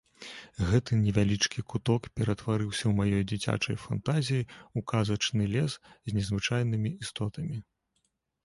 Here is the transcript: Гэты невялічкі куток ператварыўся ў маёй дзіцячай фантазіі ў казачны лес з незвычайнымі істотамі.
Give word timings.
Гэты 0.69 0.91
невялічкі 1.01 1.59
куток 1.73 2.07
ператварыўся 2.19 2.85
ў 2.89 2.93
маёй 3.01 3.23
дзіцячай 3.33 3.75
фантазіі 3.85 4.47
ў 4.47 4.79
казачны 4.93 5.43
лес 5.57 5.73
з 6.11 6.17
незвычайнымі 6.17 6.89
істотамі. 7.07 7.57